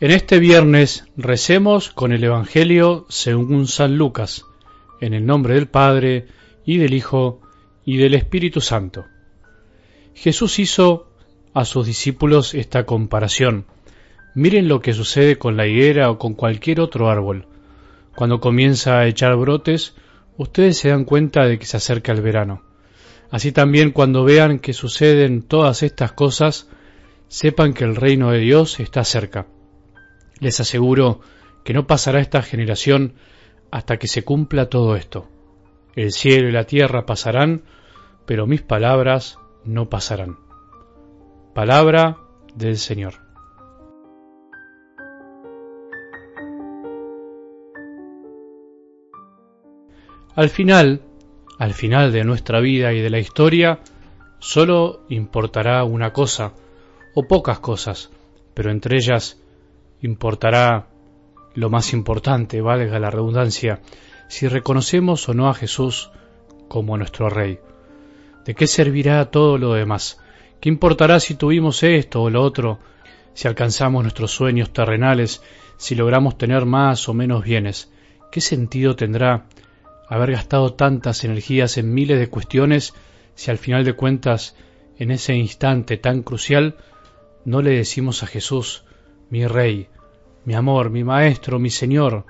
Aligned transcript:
En 0.00 0.12
este 0.12 0.38
viernes 0.38 1.06
recemos 1.16 1.90
con 1.90 2.12
el 2.12 2.22
Evangelio 2.22 3.04
según 3.08 3.66
San 3.66 3.98
Lucas, 3.98 4.44
en 5.00 5.12
el 5.12 5.26
nombre 5.26 5.54
del 5.54 5.66
Padre, 5.66 6.28
y 6.64 6.76
del 6.76 6.94
Hijo, 6.94 7.40
y 7.84 7.96
del 7.96 8.14
Espíritu 8.14 8.60
Santo. 8.60 9.06
Jesús 10.14 10.60
hizo 10.60 11.10
a 11.52 11.64
sus 11.64 11.84
discípulos 11.84 12.54
esta 12.54 12.86
comparación. 12.86 13.64
Miren 14.36 14.68
lo 14.68 14.80
que 14.80 14.92
sucede 14.92 15.36
con 15.36 15.56
la 15.56 15.66
higuera 15.66 16.12
o 16.12 16.18
con 16.20 16.34
cualquier 16.34 16.80
otro 16.80 17.10
árbol. 17.10 17.48
Cuando 18.14 18.38
comienza 18.38 19.00
a 19.00 19.06
echar 19.08 19.34
brotes, 19.34 19.96
ustedes 20.36 20.78
se 20.78 20.90
dan 20.90 21.06
cuenta 21.06 21.44
de 21.44 21.58
que 21.58 21.66
se 21.66 21.76
acerca 21.76 22.12
el 22.12 22.22
verano. 22.22 22.62
Así 23.32 23.50
también 23.50 23.90
cuando 23.90 24.22
vean 24.22 24.60
que 24.60 24.74
suceden 24.74 25.42
todas 25.42 25.82
estas 25.82 26.12
cosas, 26.12 26.68
sepan 27.26 27.74
que 27.74 27.82
el 27.82 27.96
reino 27.96 28.30
de 28.30 28.38
Dios 28.38 28.78
está 28.78 29.02
cerca. 29.02 29.48
Les 30.40 30.60
aseguro 30.60 31.20
que 31.64 31.74
no 31.74 31.86
pasará 31.86 32.20
esta 32.20 32.42
generación 32.42 33.14
hasta 33.70 33.96
que 33.98 34.08
se 34.08 34.24
cumpla 34.24 34.68
todo 34.68 34.96
esto. 34.96 35.28
El 35.94 36.12
cielo 36.12 36.48
y 36.48 36.52
la 36.52 36.64
tierra 36.64 37.06
pasarán, 37.06 37.62
pero 38.24 38.46
mis 38.46 38.62
palabras 38.62 39.38
no 39.64 39.88
pasarán. 39.88 40.38
Palabra 41.54 42.18
del 42.54 42.76
Señor. 42.76 43.14
Al 50.34 50.50
final, 50.50 51.02
al 51.58 51.74
final 51.74 52.12
de 52.12 52.22
nuestra 52.22 52.60
vida 52.60 52.92
y 52.92 53.00
de 53.00 53.10
la 53.10 53.18
historia, 53.18 53.80
solo 54.38 55.04
importará 55.08 55.82
una 55.82 56.12
cosa, 56.12 56.52
o 57.14 57.26
pocas 57.26 57.58
cosas, 57.58 58.12
pero 58.54 58.70
entre 58.70 58.98
ellas 58.98 59.42
importará 60.00 60.86
lo 61.54 61.70
más 61.70 61.92
importante, 61.92 62.60
valga 62.60 62.98
la 62.98 63.10
redundancia, 63.10 63.80
si 64.28 64.46
reconocemos 64.46 65.28
o 65.28 65.34
no 65.34 65.48
a 65.48 65.54
Jesús 65.54 66.10
como 66.68 66.96
nuestro 66.96 67.30
Rey. 67.30 67.58
¿De 68.44 68.54
qué 68.54 68.66
servirá 68.66 69.30
todo 69.30 69.58
lo 69.58 69.74
demás? 69.74 70.20
¿Qué 70.60 70.68
importará 70.68 71.20
si 71.20 71.34
tuvimos 71.34 71.82
esto 71.82 72.22
o 72.22 72.30
lo 72.30 72.42
otro, 72.42 72.78
si 73.34 73.48
alcanzamos 73.48 74.02
nuestros 74.02 74.30
sueños 74.30 74.72
terrenales, 74.72 75.42
si 75.76 75.94
logramos 75.94 76.38
tener 76.38 76.64
más 76.64 77.08
o 77.08 77.14
menos 77.14 77.44
bienes? 77.44 77.90
¿Qué 78.30 78.40
sentido 78.40 78.96
tendrá 78.96 79.46
haber 80.08 80.32
gastado 80.32 80.74
tantas 80.74 81.24
energías 81.24 81.76
en 81.78 81.92
miles 81.92 82.18
de 82.18 82.28
cuestiones 82.28 82.94
si 83.34 83.50
al 83.50 83.58
final 83.58 83.84
de 83.84 83.92
cuentas, 83.92 84.56
en 84.98 85.10
ese 85.10 85.34
instante 85.34 85.96
tan 85.96 86.22
crucial, 86.22 86.76
no 87.44 87.62
le 87.62 87.70
decimos 87.70 88.22
a 88.22 88.26
Jesús, 88.26 88.84
mi 89.30 89.46
Rey, 89.46 89.88
mi 90.44 90.54
amor, 90.54 90.90
mi 90.90 91.04
Maestro, 91.04 91.58
mi 91.58 91.70
Señor, 91.70 92.24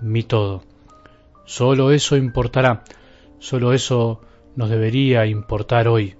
mi 0.00 0.22
todo. 0.22 0.62
Solo 1.44 1.90
eso 1.90 2.16
importará, 2.16 2.84
solo 3.38 3.72
eso 3.72 4.20
nos 4.56 4.70
debería 4.70 5.26
importar 5.26 5.88
hoy, 5.88 6.16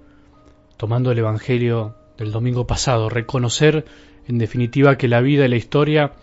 tomando 0.77 1.11
el 1.11 1.19
Evangelio 1.19 1.95
del 2.17 2.31
domingo 2.31 2.67
pasado, 2.67 3.09
reconocer 3.09 3.85
en 4.27 4.37
definitiva 4.37 4.97
que 4.97 5.07
la 5.07 5.21
vida 5.21 5.45
y 5.45 5.49
la 5.49 5.55
historia 5.55 6.13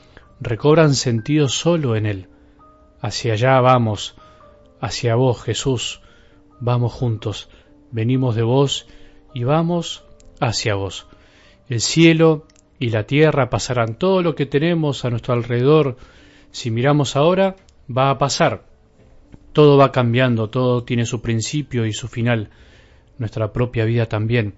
recobran 0.40 0.94
sentido 0.94 1.48
solo 1.48 1.96
en 1.96 2.06
Él. 2.06 2.28
Hacia 3.00 3.34
allá 3.34 3.60
vamos, 3.60 4.16
hacia 4.80 5.14
vos 5.14 5.42
Jesús, 5.42 6.00
vamos 6.60 6.92
juntos, 6.92 7.48
venimos 7.90 8.36
de 8.36 8.42
vos 8.42 8.86
y 9.34 9.44
vamos 9.44 10.04
hacia 10.40 10.74
vos. 10.74 11.06
El 11.68 11.80
cielo 11.80 12.46
y 12.78 12.90
la 12.90 13.04
tierra 13.04 13.50
pasarán. 13.50 13.94
Todo 13.94 14.22
lo 14.22 14.34
que 14.34 14.46
tenemos 14.46 15.04
a 15.04 15.10
nuestro 15.10 15.34
alrededor, 15.34 15.96
si 16.50 16.70
miramos 16.70 17.16
ahora, 17.16 17.56
va 17.94 18.10
a 18.10 18.18
pasar. 18.18 18.66
Todo 19.52 19.78
va 19.78 19.92
cambiando, 19.92 20.50
todo 20.50 20.84
tiene 20.84 21.06
su 21.06 21.22
principio 21.22 21.86
y 21.86 21.92
su 21.92 22.08
final. 22.08 22.50
Nuestra 23.18 23.52
propia 23.52 23.84
vida 23.84 24.06
también, 24.06 24.54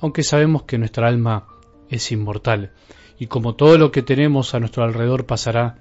aunque 0.00 0.22
sabemos 0.22 0.62
que 0.62 0.78
nuestra 0.78 1.08
alma 1.08 1.46
es 1.90 2.10
inmortal. 2.12 2.72
Y 3.18 3.26
como 3.26 3.54
todo 3.54 3.76
lo 3.76 3.90
que 3.90 4.02
tenemos 4.02 4.54
a 4.54 4.60
nuestro 4.60 4.84
alrededor 4.84 5.26
pasará, 5.26 5.78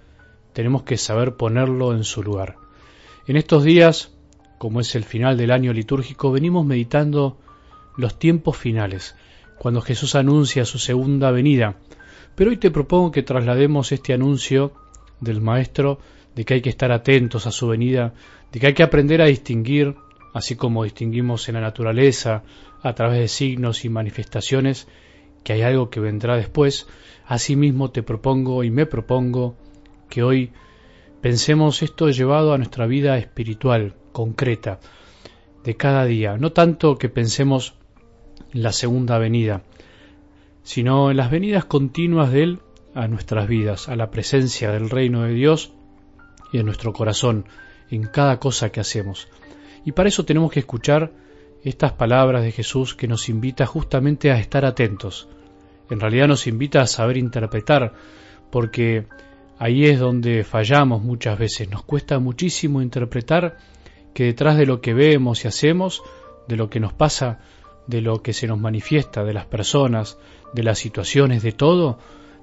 tenemos 0.54 0.84
que 0.84 0.98
saber 0.98 1.36
ponerlo 1.36 1.94
en 1.94 2.04
su 2.04 2.24
lugar. 2.24 2.58
En 3.28 3.38
estos 3.38 3.64
días, 3.64 4.12
como 4.58 4.82
es 4.82 4.96
el 4.96 5.04
final 5.04 5.38
del 5.38 5.52
año 5.52 5.72
litúrgico, 5.72 6.32
venimos 6.32 6.66
meditando 6.66 7.38
los 7.96 8.18
tiempos 8.18 8.58
finales, 8.58 9.16
cuando 9.58 9.82
Jesús 9.82 10.16
anuncia 10.16 10.66
su 10.66 10.80
segunda 10.80 11.32
venida. 11.32 11.78
Pero 12.36 12.52
hoy 12.52 12.58
te 12.58 12.72
propongo 12.72 13.12
que 13.12 13.24
traslademos 13.24 13.92
este 13.92 14.14
anuncio 14.14 14.74
del 15.20 15.42
Maestro 15.42 16.00
de 16.36 16.46
que 16.46 16.56
hay 16.56 16.62
que 16.62 16.70
estar 16.70 16.92
atentos 16.92 17.48
a 17.48 17.52
su 17.52 17.68
venida, 17.68 18.14
de 18.52 18.60
que 18.60 18.68
hay 18.68 18.74
que 18.74 18.84
aprender 18.84 19.22
a 19.22 19.26
distinguir, 19.26 19.96
así 20.34 20.56
como 20.56 20.84
distinguimos 20.84 21.50
en 21.50 21.56
la 21.56 21.62
naturaleza, 21.62 22.44
a 22.84 22.94
través 22.94 23.20
de 23.20 23.28
signos 23.28 23.86
y 23.86 23.90
manifestaciones, 23.90 24.88
que 25.44 25.54
hay 25.54 25.64
algo 25.64 25.90
que 25.90 26.00
vendrá 26.00 26.38
después. 26.38 26.88
Asimismo 27.26 27.90
te 27.90 28.04
propongo 28.04 28.64
y 28.64 28.70
me 28.70 28.86
propongo 28.86 29.56
que 30.10 30.22
hoy 30.22 30.52
pensemos 31.22 31.82
esto 31.82 32.10
llevado 32.10 32.54
a 32.54 32.58
nuestra 32.58 32.86
vida 32.86 33.18
espiritual, 33.18 33.96
concreta, 34.12 34.80
de 35.64 35.76
cada 35.76 36.06
día. 36.06 36.38
No 36.38 36.52
tanto 36.52 36.98
que 36.98 37.10
pensemos 37.10 37.77
la 38.62 38.72
segunda 38.72 39.18
venida, 39.18 39.64
sino 40.64 41.12
en 41.12 41.18
las 41.18 41.32
venidas 41.32 41.66
continuas 41.66 42.32
de 42.32 42.44
Él 42.44 42.60
a 42.94 43.08
nuestras 43.08 43.48
vidas, 43.48 43.90
a 43.90 43.96
la 43.96 44.12
presencia 44.12 44.72
del 44.72 44.90
reino 44.90 45.24
de 45.24 45.34
Dios 45.34 45.72
y 46.52 46.60
en 46.60 46.66
nuestro 46.66 46.94
corazón, 46.94 47.46
en 47.90 48.04
cada 48.04 48.40
cosa 48.40 48.72
que 48.72 48.80
hacemos. 48.80 49.28
Y 49.86 49.92
para 49.92 50.10
eso 50.10 50.26
tenemos 50.26 50.52
que 50.52 50.60
escuchar 50.60 51.12
estas 51.64 51.94
palabras 51.94 52.44
de 52.44 52.52
Jesús 52.52 52.96
que 52.96 53.08
nos 53.08 53.30
invita 53.30 53.66
justamente 53.66 54.32
a 54.32 54.40
estar 54.40 54.66
atentos. 54.66 55.28
En 55.90 56.00
realidad 56.00 56.28
nos 56.28 56.48
invita 56.48 56.82
a 56.82 56.88
saber 56.88 57.18
interpretar, 57.18 57.94
porque 58.52 59.06
ahí 59.60 59.86
es 59.86 60.00
donde 60.00 60.44
fallamos 60.44 61.02
muchas 61.02 61.38
veces. 61.38 61.70
Nos 61.70 61.84
cuesta 61.84 62.20
muchísimo 62.20 62.82
interpretar 62.82 63.58
que 64.14 64.26
detrás 64.26 64.58
de 64.58 64.66
lo 64.66 64.82
que 64.82 64.94
vemos 64.94 65.46
y 65.46 65.48
hacemos, 65.48 66.04
de 66.48 66.56
lo 66.56 66.70
que 66.70 66.80
nos 66.80 66.94
pasa, 66.94 67.40
de 67.88 68.02
lo 68.02 68.22
que 68.22 68.34
se 68.34 68.48
nos 68.48 68.60
manifiesta, 68.60 69.24
de 69.24 69.34
las 69.34 69.46
personas, 69.46 70.18
de 70.54 70.64
las 70.64 70.78
situaciones, 70.78 71.42
de 71.42 71.54
todo, 71.54 71.98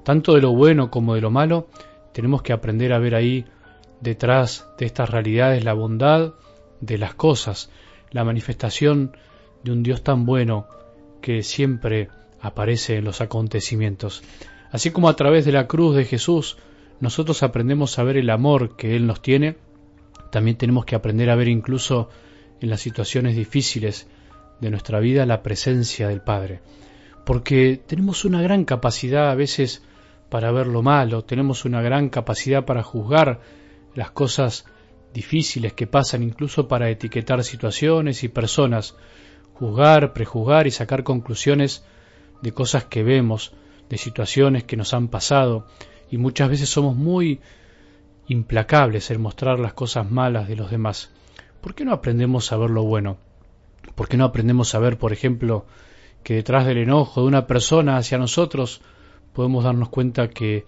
tanto 0.04 0.34
de 0.34 0.40
lo 0.40 0.52
bueno 0.52 0.90
como 0.90 1.14
de 1.14 1.20
lo 1.20 1.30
malo, 1.30 1.68
tenemos 2.12 2.42
que 2.42 2.52
aprender 2.52 2.92
a 2.92 2.98
ver 2.98 3.14
ahí 3.14 3.44
detrás 4.00 4.68
de 4.78 4.86
estas 4.86 5.10
realidades 5.10 5.64
la 5.64 5.72
bondad 5.72 6.34
de 6.80 6.98
las 6.98 7.14
cosas, 7.14 7.70
la 8.10 8.24
manifestación 8.24 9.16
de 9.62 9.72
un 9.72 9.82
Dios 9.82 10.02
tan 10.02 10.26
bueno 10.26 10.66
que 11.20 11.42
siempre 11.42 12.08
aparece 12.40 12.96
en 12.96 13.04
los 13.04 13.20
acontecimientos. 13.20 14.22
Así 14.70 14.90
como 14.90 15.08
a 15.08 15.16
través 15.16 15.44
de 15.44 15.52
la 15.52 15.66
cruz 15.66 15.96
de 15.96 16.04
Jesús 16.04 16.58
nosotros 17.00 17.42
aprendemos 17.42 17.98
a 17.98 18.04
ver 18.04 18.16
el 18.16 18.30
amor 18.30 18.76
que 18.76 18.94
Él 18.96 19.06
nos 19.06 19.20
tiene, 19.20 19.56
también 20.30 20.56
tenemos 20.56 20.84
que 20.84 20.94
aprender 20.94 21.30
a 21.30 21.34
ver 21.34 21.48
incluso 21.48 22.08
en 22.60 22.70
las 22.70 22.80
situaciones 22.80 23.36
difíciles 23.36 24.06
de 24.64 24.70
nuestra 24.70 24.98
vida 25.00 25.26
la 25.26 25.42
presencia 25.42 26.08
del 26.08 26.22
Padre. 26.22 26.60
Porque 27.24 27.80
tenemos 27.86 28.24
una 28.24 28.42
gran 28.42 28.64
capacidad 28.64 29.30
a 29.30 29.34
veces 29.34 29.82
para 30.28 30.50
ver 30.50 30.66
lo 30.66 30.82
malo, 30.82 31.22
tenemos 31.22 31.64
una 31.64 31.80
gran 31.80 32.08
capacidad 32.08 32.64
para 32.64 32.82
juzgar 32.82 33.40
las 33.94 34.10
cosas 34.10 34.64
difíciles 35.12 35.72
que 35.72 35.86
pasan, 35.86 36.22
incluso 36.22 36.66
para 36.66 36.90
etiquetar 36.90 37.44
situaciones 37.44 38.24
y 38.24 38.28
personas, 38.28 38.96
juzgar, 39.54 40.12
prejuzgar 40.12 40.66
y 40.66 40.72
sacar 40.72 41.04
conclusiones 41.04 41.84
de 42.42 42.52
cosas 42.52 42.84
que 42.84 43.04
vemos, 43.04 43.52
de 43.88 43.96
situaciones 43.96 44.64
que 44.64 44.76
nos 44.76 44.92
han 44.92 45.08
pasado, 45.08 45.66
y 46.10 46.18
muchas 46.18 46.48
veces 46.48 46.68
somos 46.68 46.96
muy 46.96 47.40
implacables 48.26 49.10
en 49.10 49.20
mostrar 49.20 49.60
las 49.60 49.74
cosas 49.74 50.10
malas 50.10 50.48
de 50.48 50.56
los 50.56 50.70
demás. 50.70 51.10
¿Por 51.60 51.74
qué 51.74 51.84
no 51.84 51.92
aprendemos 51.92 52.52
a 52.52 52.56
ver 52.56 52.70
lo 52.70 52.82
bueno? 52.82 53.18
¿Por 53.94 54.08
qué 54.08 54.16
no 54.16 54.24
aprendemos 54.24 54.74
a 54.74 54.78
ver, 54.78 54.98
por 54.98 55.12
ejemplo, 55.12 55.66
que 56.22 56.34
detrás 56.34 56.66
del 56.66 56.78
enojo 56.78 57.22
de 57.22 57.28
una 57.28 57.46
persona 57.46 57.96
hacia 57.96 58.18
nosotros 58.18 58.80
podemos 59.32 59.64
darnos 59.64 59.88
cuenta 59.88 60.28
que 60.28 60.64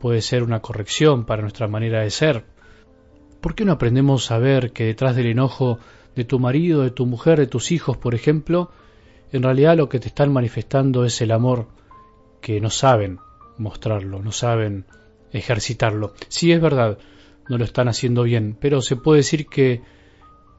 puede 0.00 0.22
ser 0.22 0.42
una 0.42 0.60
corrección 0.60 1.24
para 1.24 1.42
nuestra 1.42 1.68
manera 1.68 2.00
de 2.00 2.10
ser? 2.10 2.44
¿Por 3.40 3.54
qué 3.54 3.64
no 3.64 3.72
aprendemos 3.72 4.30
a 4.30 4.38
ver 4.38 4.72
que 4.72 4.84
detrás 4.84 5.16
del 5.16 5.26
enojo 5.26 5.78
de 6.16 6.24
tu 6.24 6.38
marido, 6.38 6.82
de 6.82 6.90
tu 6.90 7.06
mujer, 7.06 7.38
de 7.38 7.46
tus 7.46 7.72
hijos, 7.72 7.96
por 7.96 8.14
ejemplo, 8.14 8.70
en 9.32 9.42
realidad 9.42 9.76
lo 9.76 9.88
que 9.88 9.98
te 9.98 10.08
están 10.08 10.32
manifestando 10.32 11.04
es 11.04 11.20
el 11.20 11.32
amor 11.32 11.66
que 12.40 12.60
no 12.60 12.70
saben 12.70 13.18
mostrarlo, 13.58 14.22
no 14.22 14.32
saben 14.32 14.86
ejercitarlo. 15.32 16.14
Sí, 16.28 16.52
es 16.52 16.60
verdad, 16.60 16.98
no 17.48 17.58
lo 17.58 17.64
están 17.64 17.88
haciendo 17.88 18.22
bien, 18.22 18.56
pero 18.58 18.80
se 18.80 18.96
puede 18.96 19.18
decir 19.18 19.46
que 19.46 19.82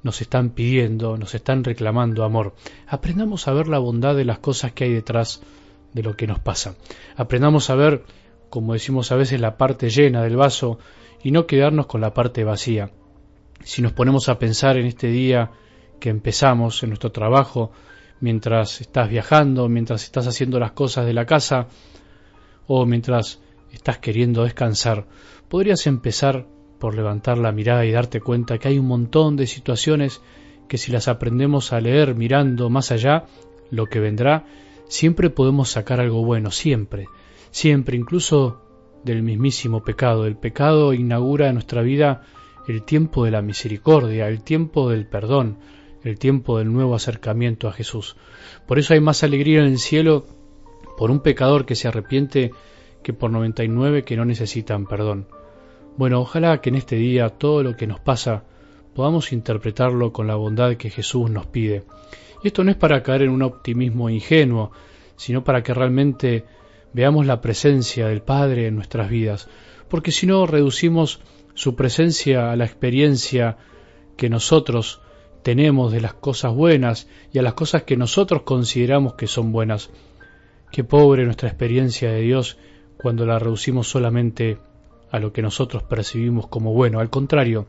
nos 0.06 0.22
están 0.22 0.52
pidiendo, 0.52 1.18
nos 1.18 1.36
están 1.36 1.66
reclamando 1.66 2.24
amor. 2.24 2.56
Aprendamos 2.88 3.50
a 3.50 3.54
ver 3.54 3.68
la 3.68 3.80
bondad 3.80 4.16
de 4.16 4.24
las 4.24 4.40
cosas 4.40 4.72
que 4.72 4.86
hay 4.86 4.94
detrás 4.94 5.42
de 5.94 6.04
lo 6.04 6.16
que 6.16 6.28
nos 6.28 6.40
pasa. 6.40 6.76
Aprendamos 7.18 7.70
a 7.70 7.76
ver 7.76 8.06
como 8.56 8.72
decimos 8.72 9.12
a 9.12 9.18
veces, 9.18 9.42
la 9.42 9.58
parte 9.58 9.90
llena 9.90 10.24
del 10.24 10.38
vaso 10.38 10.80
y 11.22 11.32
no 11.32 11.46
quedarnos 11.46 11.88
con 11.88 12.00
la 12.00 12.14
parte 12.14 12.46
vacía. 12.46 12.92
Si 13.64 13.82
nos 13.82 13.92
ponemos 13.92 14.30
a 14.30 14.40
pensar 14.40 14.78
en 14.78 14.86
este 14.86 15.08
día 15.08 15.52
que 16.00 16.10
empezamos, 16.10 16.82
en 16.82 16.90
nuestro 16.90 17.12
trabajo, 17.12 17.72
mientras 18.22 18.80
estás 18.80 19.10
viajando, 19.10 19.68
mientras 19.68 20.04
estás 20.04 20.28
haciendo 20.28 20.60
las 20.60 20.72
cosas 20.72 21.06
de 21.06 21.14
la 21.14 21.26
casa 21.26 21.68
o 22.68 22.86
mientras 22.86 23.42
estás 23.74 23.98
queriendo 23.98 24.44
descansar, 24.44 25.06
podrías 25.50 25.86
empezar 25.88 26.48
por 26.80 26.96
levantar 26.96 27.38
la 27.38 27.52
mirada 27.52 27.86
y 27.86 27.92
darte 27.92 28.22
cuenta 28.22 28.58
que 28.58 28.68
hay 28.68 28.80
un 28.80 28.88
montón 28.88 29.36
de 29.36 29.48
situaciones 29.48 30.22
que 30.68 30.78
si 30.78 30.92
las 30.92 31.08
aprendemos 31.08 31.74
a 31.74 31.80
leer 31.80 32.16
mirando 32.16 32.70
más 32.70 32.92
allá, 32.92 33.26
lo 33.70 33.88
que 33.88 34.00
vendrá, 34.00 34.46
siempre 34.88 35.30
podemos 35.30 35.70
sacar 35.70 36.00
algo 36.00 36.24
bueno, 36.24 36.52
siempre, 36.52 37.08
siempre, 37.52 37.98
incluso 37.98 38.62
del 39.04 39.22
mismísimo 39.22 39.84
pecado. 39.84 40.26
El 40.26 40.36
pecado 40.36 40.94
inaugura 40.94 41.48
en 41.48 41.56
nuestra 41.56 41.82
vida 41.82 42.24
el 42.68 42.84
tiempo 42.84 43.26
de 43.26 43.32
la 43.32 43.42
misericordia, 43.42 44.28
el 44.28 44.44
tiempo 44.44 44.90
del 44.90 45.08
perdón, 45.08 45.60
el 46.04 46.18
tiempo 46.18 46.58
del 46.58 46.74
nuevo 46.74 46.96
acercamiento 46.96 47.68
a 47.68 47.74
Jesús. 47.74 48.16
Por 48.68 48.80
eso 48.80 48.94
hay 48.94 49.00
más 49.00 49.24
alegría 49.24 49.60
en 49.60 49.68
el 49.68 49.78
cielo 49.78 50.26
por 50.98 51.12
un 51.12 51.20
pecador 51.20 51.66
que 51.66 51.76
se 51.76 51.88
arrepiente 51.88 52.52
que 53.04 53.14
por 53.14 53.32
99 53.32 54.04
que 54.04 54.16
no 54.18 54.26
necesitan 54.26 54.88
perdón. 54.88 55.28
Bueno, 55.98 56.20
ojalá 56.20 56.60
que 56.60 56.70
en 56.70 56.76
este 56.76 56.98
día 56.98 57.30
todo 57.30 57.64
lo 57.64 57.78
que 57.78 57.88
nos 57.88 58.00
pasa 58.00 58.44
podamos 58.94 59.32
interpretarlo 59.32 60.12
con 60.12 60.28
la 60.28 60.36
bondad 60.36 60.76
que 60.76 60.90
Jesús 60.90 61.30
nos 61.30 61.46
pide. 61.46 61.84
Y 62.44 62.48
esto 62.48 62.64
no 62.64 62.72
es 62.72 62.78
para 62.78 63.02
caer 63.02 63.24
en 63.24 63.30
un 63.30 63.44
optimismo 63.44 64.10
ingenuo, 64.10 64.72
sino 65.16 65.44
para 65.44 65.64
que 65.64 65.74
realmente 65.74 66.46
veamos 66.94 67.26
la 67.26 67.42
presencia 67.42 68.08
del 68.08 68.22
Padre 68.22 68.68
en 68.68 68.76
nuestras 68.76 69.10
vidas, 69.10 69.48
porque 69.90 70.12
si 70.12 70.28
no 70.28 70.46
reducimos 70.46 71.22
su 71.54 71.76
presencia 71.76 72.52
a 72.52 72.56
la 72.56 72.66
experiencia 72.66 73.58
que 74.18 74.30
nosotros 74.30 75.02
tenemos 75.44 75.92
de 75.92 76.02
las 76.02 76.14
cosas 76.14 76.54
buenas 76.54 77.08
y 77.32 77.40
a 77.40 77.42
las 77.42 77.54
cosas 77.54 77.84
que 77.84 77.96
nosotros 77.96 78.42
consideramos 78.42 79.14
que 79.14 79.28
son 79.28 79.52
buenas. 79.52 79.90
Qué 80.72 80.84
pobre 80.84 81.24
nuestra 81.24 81.50
experiencia 81.50 82.12
de 82.12 82.22
Dios 82.22 82.58
cuando 82.98 83.26
la 83.26 83.40
reducimos 83.40 83.88
solamente 83.88 84.58
a 85.16 85.20
lo 85.20 85.32
que 85.32 85.42
nosotros 85.42 85.84
percibimos 85.84 86.48
como 86.48 86.74
bueno. 86.74 87.00
Al 87.00 87.10
contrario, 87.10 87.68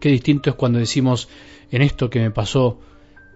qué 0.00 0.10
distinto 0.10 0.50
es 0.50 0.56
cuando 0.56 0.78
decimos, 0.78 1.28
en 1.70 1.80
esto 1.80 2.10
que 2.10 2.20
me 2.20 2.30
pasó, 2.30 2.78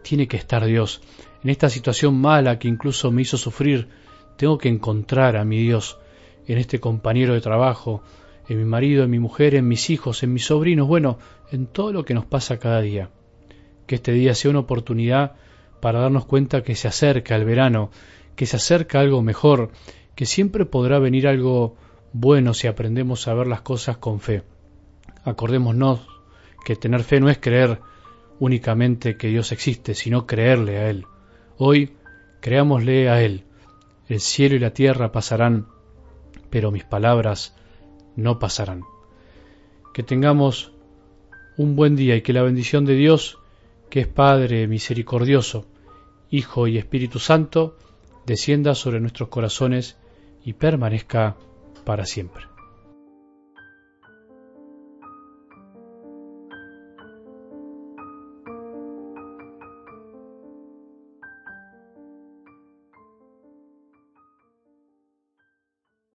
tiene 0.02 0.28
que 0.28 0.36
estar 0.36 0.64
Dios. 0.66 1.00
En 1.42 1.50
esta 1.50 1.70
situación 1.70 2.20
mala 2.20 2.58
que 2.58 2.68
incluso 2.68 3.10
me 3.10 3.22
hizo 3.22 3.38
sufrir, 3.38 3.88
tengo 4.36 4.58
que 4.58 4.68
encontrar 4.68 5.36
a 5.36 5.44
mi 5.44 5.62
Dios. 5.62 5.98
En 6.46 6.58
este 6.58 6.78
compañero 6.78 7.32
de 7.32 7.40
trabajo, 7.40 8.02
en 8.48 8.58
mi 8.58 8.64
marido, 8.64 9.04
en 9.04 9.10
mi 9.10 9.18
mujer, 9.18 9.54
en 9.54 9.66
mis 9.66 9.88
hijos, 9.88 10.22
en 10.22 10.34
mis 10.34 10.44
sobrinos, 10.44 10.86
bueno, 10.86 11.18
en 11.50 11.66
todo 11.66 11.92
lo 11.92 12.04
que 12.04 12.14
nos 12.14 12.26
pasa 12.26 12.58
cada 12.58 12.82
día. 12.82 13.08
Que 13.86 13.94
este 13.94 14.12
día 14.12 14.34
sea 14.34 14.50
una 14.50 14.60
oportunidad 14.60 15.36
para 15.80 16.00
darnos 16.00 16.26
cuenta 16.26 16.62
que 16.62 16.74
se 16.74 16.88
acerca 16.88 17.34
el 17.34 17.46
verano, 17.46 17.90
que 18.36 18.44
se 18.44 18.56
acerca 18.56 19.00
algo 19.00 19.22
mejor, 19.22 19.70
que 20.14 20.26
siempre 20.26 20.66
podrá 20.66 20.98
venir 20.98 21.26
algo 21.26 21.76
bueno 22.12 22.54
si 22.54 22.66
aprendemos 22.66 23.28
a 23.28 23.34
ver 23.34 23.46
las 23.46 23.60
cosas 23.60 23.98
con 23.98 24.20
fe. 24.20 24.42
Acordémonos 25.24 26.06
que 26.64 26.76
tener 26.76 27.02
fe 27.02 27.20
no 27.20 27.28
es 27.30 27.38
creer 27.38 27.80
únicamente 28.38 29.16
que 29.16 29.28
Dios 29.28 29.52
existe, 29.52 29.94
sino 29.94 30.26
creerle 30.26 30.78
a 30.78 30.90
Él. 30.90 31.06
Hoy 31.56 31.92
creámosle 32.40 33.08
a 33.08 33.22
Él. 33.22 33.44
El 34.08 34.20
cielo 34.20 34.56
y 34.56 34.58
la 34.58 34.72
tierra 34.72 35.12
pasarán, 35.12 35.66
pero 36.50 36.70
mis 36.70 36.84
palabras 36.84 37.54
no 38.16 38.38
pasarán. 38.38 38.82
Que 39.92 40.02
tengamos 40.02 40.72
un 41.56 41.76
buen 41.76 41.96
día 41.96 42.16
y 42.16 42.22
que 42.22 42.32
la 42.32 42.42
bendición 42.42 42.84
de 42.84 42.94
Dios, 42.94 43.38
que 43.90 44.00
es 44.00 44.06
Padre 44.06 44.66
misericordioso, 44.66 45.66
Hijo 46.30 46.68
y 46.68 46.78
Espíritu 46.78 47.18
Santo, 47.18 47.76
descienda 48.26 48.74
sobre 48.74 49.00
nuestros 49.00 49.28
corazones 49.28 49.96
y 50.44 50.52
permanezca 50.52 51.36
para 51.88 52.04
siempre. 52.04 52.44